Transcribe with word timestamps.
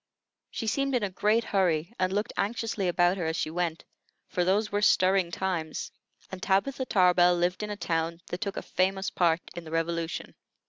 She 0.49 0.65
seemed 0.65 0.95
in 0.95 1.03
a 1.03 1.11
great 1.11 1.43
hurry, 1.43 1.93
and 1.99 2.11
looked 2.11 2.33
anxiously 2.35 2.87
about 2.87 3.17
her 3.17 3.25
as 3.27 3.35
she 3.35 3.51
went; 3.51 3.85
for 4.27 4.43
those 4.43 4.71
were 4.71 4.81
stirring 4.81 5.29
times, 5.29 5.91
and 6.31 6.41
Tabitha 6.41 6.87
Tarbell 6.87 7.35
lived 7.35 7.61
in 7.61 7.69
a 7.69 7.77
town 7.77 8.19
that 8.29 8.41
took 8.41 8.57
a 8.57 8.63
famous 8.63 9.11
part 9.11 9.41
in 9.55 9.63
the 9.63 9.69
Revolution. 9.69 10.33